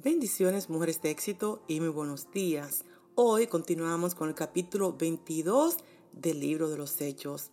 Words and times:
Bendiciones, 0.00 0.70
mujeres 0.70 1.02
de 1.02 1.10
éxito 1.10 1.60
y 1.66 1.80
muy 1.80 1.88
buenos 1.88 2.30
días. 2.30 2.84
Hoy 3.16 3.48
continuamos 3.48 4.14
con 4.14 4.28
el 4.28 4.34
capítulo 4.36 4.92
22 4.96 5.78
del 6.12 6.38
libro 6.38 6.70
de 6.70 6.78
los 6.78 7.00
Hechos. 7.00 7.50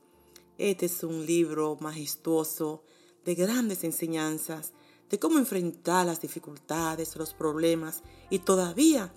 Este 0.59 0.85
es 0.85 1.03
un 1.03 1.25
libro 1.25 1.75
majestuoso 1.81 2.83
de 3.25 3.33
grandes 3.33 3.83
enseñanzas 3.83 4.73
de 5.09 5.17
cómo 5.17 5.39
enfrentar 5.39 6.05
las 6.05 6.21
dificultades, 6.21 7.15
los 7.15 7.33
problemas 7.33 8.03
y 8.29 8.37
todavía 8.37 9.11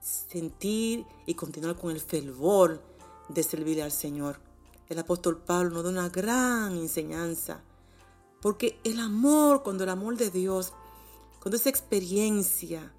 sentir 0.00 1.06
y 1.24 1.34
continuar 1.34 1.78
con 1.78 1.92
el 1.92 2.00
fervor 2.00 2.82
de 3.28 3.44
servirle 3.44 3.84
al 3.84 3.92
Señor. 3.92 4.40
El 4.88 4.98
apóstol 4.98 5.40
Pablo 5.40 5.70
nos 5.70 5.84
da 5.84 5.90
una 5.90 6.08
gran 6.08 6.76
enseñanza 6.76 7.62
porque 8.40 8.80
el 8.82 8.98
amor, 8.98 9.62
cuando 9.62 9.84
el 9.84 9.90
amor 9.90 10.16
de 10.16 10.30
Dios 10.30 10.72
cuando 11.42 11.56
esa 11.56 11.70
experiencia 11.70 12.92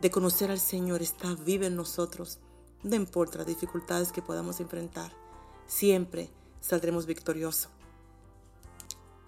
de 0.00 0.12
conocer 0.12 0.52
al 0.52 0.60
Señor 0.60 1.02
está 1.02 1.34
viva 1.34 1.66
en 1.66 1.74
nosotros, 1.74 2.38
no 2.84 2.94
importa 2.94 3.38
las 3.38 3.48
dificultades 3.48 4.12
que 4.12 4.22
podamos 4.22 4.60
enfrentar, 4.60 5.10
siempre 5.66 6.30
saldremos 6.60 7.04
victoriosos. 7.04 7.68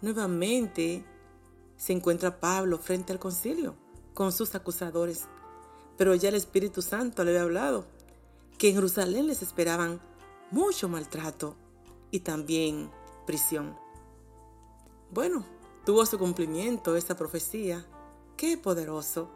Nuevamente 0.01 1.05
se 1.77 1.93
encuentra 1.93 2.39
Pablo 2.39 2.79
frente 2.79 3.12
al 3.12 3.19
concilio 3.19 3.75
con 4.15 4.30
sus 4.30 4.55
acusadores, 4.55 5.25
pero 5.98 6.15
ya 6.15 6.29
el 6.29 6.37
Espíritu 6.37 6.83
Santo 6.83 7.25
le 7.25 7.33
había 7.33 7.42
hablado 7.42 7.84
que 8.59 8.69
en 8.69 8.77
Jerusalén 8.77 9.27
les 9.27 9.42
esperaban 9.42 10.01
mucho 10.53 10.89
maltrato 10.89 11.56
y 12.12 12.20
también 12.20 12.92
prisión. 13.27 13.77
Bueno, 15.11 15.45
tuvo 15.84 16.06
su 16.06 16.17
cumplimiento 16.17 16.95
esa 16.95 17.17
profecía 17.17 17.84
Qué 18.42 18.59
poderoso. 18.59 19.28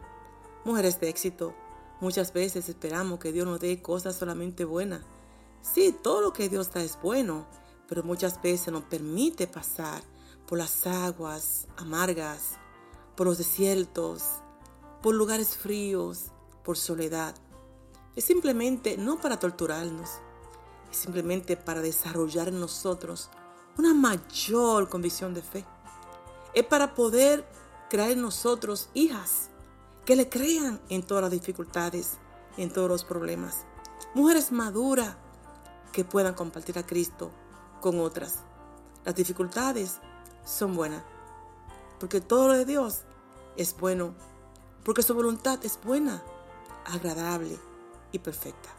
Mujeres 0.65 0.99
de 0.99 1.07
éxito, 1.07 1.55
muchas 2.01 2.33
veces 2.33 2.67
esperamos 2.67 3.19
que 3.19 3.31
Dios 3.31 3.47
nos 3.47 3.57
dé 3.57 3.81
cosas 3.81 4.17
solamente 4.17 4.65
buenas. 4.65 4.99
Sí, 5.61 5.95
todo 6.03 6.19
lo 6.19 6.33
que 6.33 6.49
Dios 6.49 6.73
da 6.73 6.83
es 6.83 6.99
bueno, 7.01 7.47
pero 7.87 8.03
muchas 8.03 8.41
veces 8.41 8.73
nos 8.73 8.83
permite 8.83 9.47
pasar 9.47 10.03
por 10.45 10.57
las 10.57 10.85
aguas 10.85 11.69
amargas, 11.77 12.57
por 13.15 13.27
los 13.27 13.37
desiertos, 13.37 14.23
por 15.01 15.15
lugares 15.15 15.55
fríos, 15.55 16.33
por 16.65 16.75
soledad. 16.75 17.33
Es 18.13 18.25
simplemente 18.25 18.97
no 18.97 19.21
para 19.21 19.39
torturarnos, 19.39 20.09
es 20.91 20.97
simplemente 20.97 21.55
para 21.55 21.79
desarrollar 21.79 22.49
en 22.49 22.59
nosotros 22.59 23.29
una 23.77 23.93
mayor 23.93 24.89
convicción 24.89 25.33
de 25.33 25.43
fe. 25.43 25.63
Es 26.53 26.65
para 26.65 26.93
poder 26.93 27.47
crear 27.89 28.11
en 28.11 28.21
nosotros 28.21 28.89
hijas 28.93 29.49
que 30.05 30.15
le 30.15 30.29
crean 30.29 30.79
en 30.89 31.03
todas 31.03 31.23
las 31.23 31.31
dificultades, 31.31 32.13
en 32.57 32.71
todos 32.71 32.89
los 32.89 33.03
problemas. 33.03 33.65
Mujeres 34.13 34.51
maduras 34.51 35.15
que 35.91 36.03
puedan 36.03 36.33
compartir 36.33 36.77
a 36.77 36.85
Cristo 36.85 37.31
con 37.81 37.99
otras. 37.99 38.39
Las 39.03 39.15
dificultades 39.15 39.99
son 40.45 40.75
buenas, 40.75 41.03
porque 41.99 42.21
todo 42.21 42.47
lo 42.47 42.53
de 42.53 42.65
Dios 42.65 43.01
es 43.55 43.75
bueno, 43.77 44.13
porque 44.83 45.03
su 45.03 45.13
voluntad 45.13 45.59
es 45.63 45.79
buena, 45.83 46.23
agradable 46.85 47.57
y 48.11 48.19
perfecta. 48.19 48.69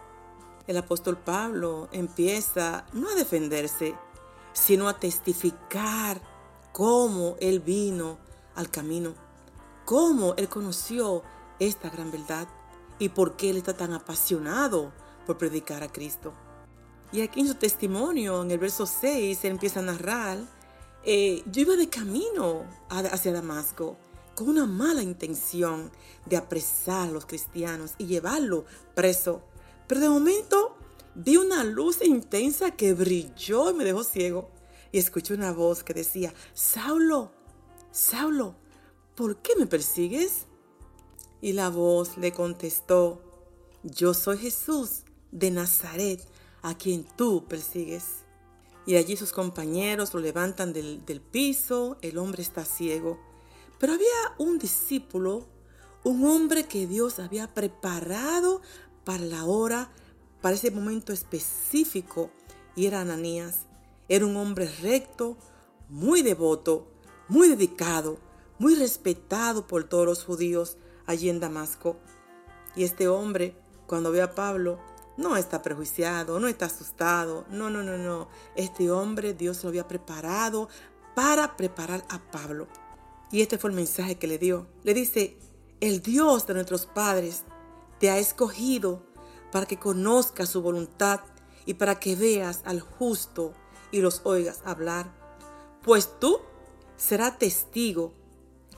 El 0.66 0.76
apóstol 0.76 1.16
Pablo 1.16 1.88
empieza 1.92 2.86
no 2.92 3.08
a 3.08 3.14
defenderse, 3.14 3.94
sino 4.52 4.88
a 4.88 4.98
testificar 4.98 6.20
cómo 6.72 7.36
él 7.40 7.60
vino 7.60 8.18
al 8.58 8.70
camino, 8.70 9.14
cómo 9.84 10.34
él 10.36 10.48
conoció 10.48 11.22
esta 11.60 11.88
gran 11.90 12.10
verdad 12.10 12.48
y 12.98 13.08
por 13.10 13.36
qué 13.36 13.50
él 13.50 13.56
está 13.56 13.76
tan 13.76 13.92
apasionado 13.92 14.92
por 15.24 15.38
predicar 15.38 15.82
a 15.84 15.92
Cristo. 15.92 16.32
Y 17.12 17.22
aquí 17.22 17.40
en 17.40 17.48
su 17.48 17.54
testimonio, 17.54 18.42
en 18.42 18.50
el 18.50 18.58
verso 18.58 18.84
6, 18.84 19.44
él 19.44 19.52
empieza 19.52 19.78
a 19.78 19.84
narrar, 19.84 20.38
eh, 21.04 21.42
yo 21.46 21.62
iba 21.62 21.76
de 21.76 21.88
camino 21.88 22.64
hacia 22.90 23.32
Damasco 23.32 23.96
con 24.34 24.48
una 24.48 24.66
mala 24.66 25.02
intención 25.02 25.90
de 26.26 26.36
apresar 26.36 27.08
a 27.08 27.12
los 27.12 27.26
cristianos 27.26 27.94
y 27.96 28.06
llevarlo 28.06 28.64
preso. 28.94 29.42
Pero 29.86 30.00
de 30.00 30.08
momento 30.08 30.76
vi 31.14 31.36
una 31.36 31.64
luz 31.64 32.04
intensa 32.04 32.72
que 32.72 32.92
brilló 32.92 33.70
y 33.70 33.74
me 33.74 33.84
dejó 33.84 34.04
ciego. 34.04 34.50
Y 34.90 34.98
escuché 34.98 35.34
una 35.34 35.52
voz 35.52 35.84
que 35.84 35.94
decía, 35.94 36.32
Saulo, 36.54 37.32
Saulo, 37.90 38.54
¿por 39.14 39.36
qué 39.38 39.56
me 39.56 39.66
persigues? 39.66 40.46
Y 41.40 41.52
la 41.52 41.70
voz 41.70 42.16
le 42.18 42.32
contestó, 42.32 43.22
yo 43.82 44.12
soy 44.12 44.38
Jesús 44.38 45.04
de 45.30 45.50
Nazaret, 45.50 46.20
a 46.62 46.76
quien 46.76 47.04
tú 47.16 47.46
persigues. 47.46 48.24
Y 48.86 48.96
allí 48.96 49.16
sus 49.16 49.32
compañeros 49.32 50.12
lo 50.14 50.20
levantan 50.20 50.72
del, 50.72 51.04
del 51.04 51.20
piso, 51.20 51.98
el 52.02 52.18
hombre 52.18 52.42
está 52.42 52.64
ciego. 52.64 53.18
Pero 53.78 53.94
había 53.94 54.06
un 54.38 54.58
discípulo, 54.58 55.46
un 56.04 56.24
hombre 56.24 56.64
que 56.64 56.86
Dios 56.86 57.18
había 57.18 57.54
preparado 57.54 58.62
para 59.04 59.24
la 59.24 59.44
hora, 59.44 59.90
para 60.40 60.56
ese 60.56 60.70
momento 60.70 61.12
específico, 61.12 62.30
y 62.76 62.86
era 62.86 63.00
Ananías. 63.00 63.66
Era 64.08 64.26
un 64.26 64.36
hombre 64.36 64.70
recto, 64.82 65.36
muy 65.88 66.22
devoto, 66.22 66.88
muy 67.28 67.48
dedicado, 67.48 68.18
muy 68.58 68.74
respetado 68.74 69.66
por 69.66 69.84
todos 69.84 70.06
los 70.06 70.24
judíos 70.24 70.76
allí 71.06 71.28
en 71.28 71.40
Damasco. 71.40 71.96
Y 72.74 72.84
este 72.84 73.08
hombre, 73.08 73.56
cuando 73.86 74.10
ve 74.10 74.22
a 74.22 74.34
Pablo, 74.34 74.78
no 75.16 75.36
está 75.36 75.62
prejuiciado, 75.62 76.38
no 76.38 76.48
está 76.48 76.66
asustado. 76.66 77.44
No, 77.50 77.70
no, 77.70 77.82
no, 77.82 77.98
no. 77.98 78.28
Este 78.54 78.90
hombre 78.90 79.34
Dios 79.34 79.62
lo 79.62 79.70
había 79.70 79.88
preparado 79.88 80.68
para 81.14 81.56
preparar 81.56 82.04
a 82.08 82.18
Pablo. 82.30 82.68
Y 83.30 83.42
este 83.42 83.58
fue 83.58 83.70
el 83.70 83.76
mensaje 83.76 84.16
que 84.16 84.28
le 84.28 84.38
dio. 84.38 84.68
Le 84.84 84.94
dice, 84.94 85.38
el 85.80 86.00
Dios 86.00 86.46
de 86.46 86.54
nuestros 86.54 86.86
padres 86.86 87.42
te 87.98 88.10
ha 88.10 88.18
escogido 88.18 89.02
para 89.50 89.66
que 89.66 89.78
conozcas 89.78 90.48
su 90.48 90.62
voluntad 90.62 91.20
y 91.66 91.74
para 91.74 91.98
que 91.98 92.16
veas 92.16 92.62
al 92.64 92.80
justo 92.80 93.52
y 93.90 94.00
los 94.00 94.22
oigas 94.24 94.62
hablar. 94.64 95.12
Pues 95.82 96.18
tú 96.20 96.40
será 96.98 97.38
testigo. 97.38 98.12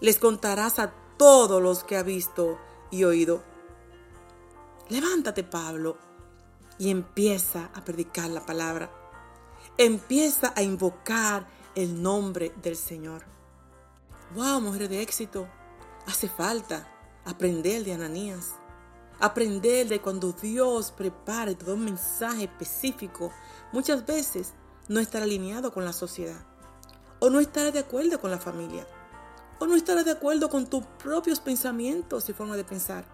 Les 0.00 0.18
contarás 0.20 0.78
a 0.78 0.92
todos 1.16 1.60
los 1.60 1.82
que 1.82 1.96
ha 1.96 2.04
visto 2.04 2.58
y 2.92 3.02
oído. 3.02 3.42
Levántate, 4.88 5.42
Pablo, 5.42 5.96
y 6.78 6.90
empieza 6.90 7.70
a 7.74 7.84
predicar 7.84 8.30
la 8.30 8.46
palabra. 8.46 8.90
Empieza 9.76 10.52
a 10.54 10.62
invocar 10.62 11.46
el 11.74 12.00
nombre 12.00 12.52
del 12.62 12.76
Señor. 12.76 13.24
Wow, 14.34 14.60
mujer 14.60 14.88
de 14.88 15.02
éxito. 15.02 15.48
Hace 16.06 16.28
falta 16.28 16.88
aprender 17.24 17.84
de 17.84 17.94
Ananías. 17.94 18.54
Aprender 19.18 19.88
de 19.88 20.00
cuando 20.00 20.32
Dios 20.32 20.92
prepare 20.92 21.54
todo 21.54 21.74
un 21.74 21.84
mensaje 21.84 22.44
específico. 22.44 23.32
Muchas 23.72 24.06
veces 24.06 24.54
no 24.88 24.98
estar 24.98 25.22
alineado 25.22 25.72
con 25.72 25.84
la 25.84 25.92
sociedad 25.92 26.49
o 27.20 27.30
no 27.30 27.40
estarás 27.40 27.72
de 27.72 27.78
acuerdo 27.78 28.20
con 28.20 28.30
la 28.30 28.38
familia, 28.38 28.86
o 29.58 29.66
no 29.66 29.76
estarás 29.76 30.04
de 30.04 30.10
acuerdo 30.10 30.48
con 30.48 30.66
tus 30.66 30.84
propios 31.02 31.40
pensamientos 31.40 32.28
y 32.28 32.32
forma 32.32 32.56
de 32.56 32.64
pensar. 32.64 33.04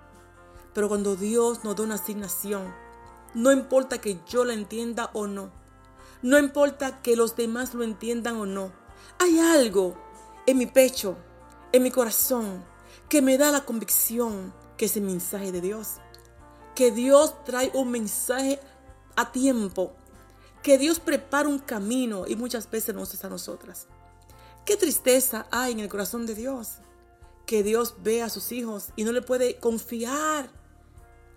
Pero 0.72 0.88
cuando 0.88 1.16
Dios 1.16 1.64
nos 1.64 1.76
da 1.76 1.84
una 1.84 1.96
asignación, 1.96 2.72
no 3.34 3.52
importa 3.52 4.00
que 4.00 4.20
yo 4.26 4.44
la 4.44 4.54
entienda 4.54 5.10
o 5.12 5.26
no, 5.26 5.50
no 6.22 6.38
importa 6.38 7.02
que 7.02 7.16
los 7.16 7.36
demás 7.36 7.74
lo 7.74 7.82
entiendan 7.84 8.36
o 8.36 8.46
no, 8.46 8.72
hay 9.18 9.38
algo 9.38 9.96
en 10.46 10.58
mi 10.58 10.66
pecho, 10.66 11.16
en 11.72 11.82
mi 11.82 11.90
corazón, 11.90 12.64
que 13.08 13.22
me 13.22 13.38
da 13.38 13.50
la 13.50 13.64
convicción 13.64 14.52
que 14.76 14.86
es 14.86 14.96
el 14.96 15.02
mensaje 15.02 15.52
de 15.52 15.60
Dios. 15.60 15.96
Que 16.74 16.90
Dios 16.90 17.44
trae 17.44 17.70
un 17.74 17.90
mensaje 17.90 18.60
a 19.16 19.32
tiempo. 19.32 19.94
Que 20.62 20.78
Dios 20.78 21.00
prepara 21.00 21.48
un 21.48 21.58
camino 21.58 22.26
y 22.26 22.36
muchas 22.36 22.70
veces 22.70 22.94
no 22.94 23.02
es 23.02 23.24
a 23.24 23.28
nosotras. 23.28 23.88
Qué 24.66 24.76
tristeza 24.76 25.46
hay 25.52 25.72
en 25.72 25.80
el 25.80 25.88
corazón 25.88 26.26
de 26.26 26.34
Dios. 26.34 26.78
Que 27.46 27.62
Dios 27.62 27.94
ve 28.02 28.22
a 28.22 28.28
sus 28.28 28.50
hijos 28.50 28.88
y 28.96 29.04
no 29.04 29.12
le 29.12 29.22
puede 29.22 29.60
confiar 29.60 30.50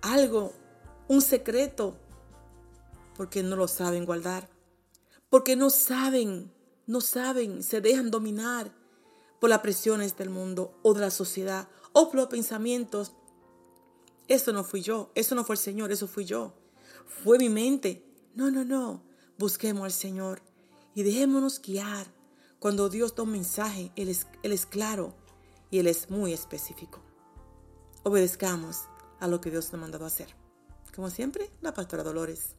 algo, 0.01 0.51
un 1.07 1.21
secreto, 1.21 1.95
porque 3.15 3.43
no 3.43 3.55
lo 3.55 3.67
saben 3.67 4.05
guardar. 4.05 4.49
Porque 5.29 5.55
no 5.55 5.69
saben, 5.69 6.51
no 6.87 7.01
saben, 7.01 7.61
se 7.61 7.81
dejan 7.81 8.09
dominar 8.09 8.73
por 9.39 9.51
las 9.51 9.59
presiones 9.59 10.17
del 10.17 10.31
mundo 10.31 10.79
o 10.81 10.95
de 10.95 11.01
la 11.01 11.11
sociedad 11.11 11.69
o 11.93 12.07
por 12.07 12.15
los 12.15 12.27
pensamientos. 12.29 13.11
Eso 14.27 14.51
no 14.53 14.63
fui 14.63 14.81
yo, 14.81 15.11
eso 15.13 15.35
no 15.35 15.45
fue 15.45 15.53
el 15.53 15.59
Señor, 15.59 15.91
eso 15.91 16.07
fui 16.07 16.25
yo. 16.25 16.55
Fue 17.05 17.37
mi 17.37 17.49
mente. 17.49 18.03
No, 18.33 18.49
no, 18.49 18.65
no. 18.65 19.03
Busquemos 19.37 19.83
al 19.83 19.91
Señor 19.91 20.41
y 20.95 21.03
dejémonos 21.03 21.61
guiar 21.61 22.18
cuando 22.59 22.89
Dios 22.89 23.15
da 23.15 23.23
un 23.23 23.31
mensaje, 23.31 23.91
él 23.95 24.09
es, 24.09 24.65
claro 24.65 25.13
y 25.71 25.79
Él 25.79 25.87
es 25.87 26.09
muy 26.09 26.33
específico. 26.33 26.99
obedezcamos 28.03 28.83
a 29.19 29.27
lo 29.27 29.39
que 29.39 29.51
Dios 29.51 29.65
nos 29.65 29.73
ha 29.75 29.77
mandado 29.77 30.03
a 30.05 30.07
hacer. 30.07 30.35
Como 30.95 31.09
siempre, 31.09 31.49
la 31.61 31.73
pastora 31.73 32.03
Dolores. 32.03 32.55